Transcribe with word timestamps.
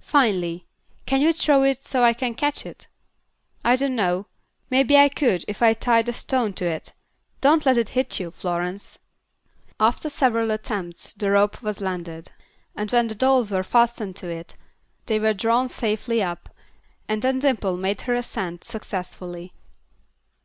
"Finely. 0.00 0.66
Can 1.06 1.20
you 1.20 1.32
throw 1.32 1.62
it 1.62 1.84
so 1.84 2.02
I 2.02 2.12
can 2.12 2.34
catch 2.34 2.66
it?" 2.66 2.88
"I 3.64 3.76
don't 3.76 3.94
know. 3.94 4.26
Maybe 4.70 4.96
I 4.96 5.08
could 5.08 5.44
if 5.46 5.62
I 5.62 5.72
tied 5.72 6.08
a 6.08 6.12
stone 6.12 6.52
to 6.54 6.66
it. 6.66 6.94
Don't 7.40 7.64
let 7.64 7.78
it 7.78 7.90
hit 7.90 8.18
you, 8.18 8.32
Florence." 8.32 8.98
After 9.78 10.10
several 10.10 10.50
attempts 10.50 11.12
the 11.14 11.30
rope 11.30 11.62
was 11.62 11.80
landed, 11.80 12.32
and 12.74 12.90
when 12.90 13.06
the 13.06 13.14
dolls 13.14 13.52
were 13.52 13.62
fastened 13.62 14.16
to 14.16 14.28
it, 14.28 14.56
they 15.06 15.20
were 15.20 15.32
drawn 15.32 15.68
safely 15.68 16.24
up, 16.24 16.48
and 17.08 17.22
then 17.22 17.38
Dimple 17.38 17.76
made 17.76 18.00
her 18.00 18.14
ascent 18.16 18.64
successfully. 18.64 19.52